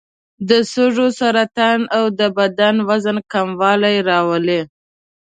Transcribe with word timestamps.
د 0.49 0.51
سږو 0.71 1.07
سرطان 1.19 1.79
او 1.97 2.05
د 2.19 2.21
بدن 2.37 2.75
وزن 2.87 3.17
کموالی 3.31 3.97
راولي. 4.09 4.61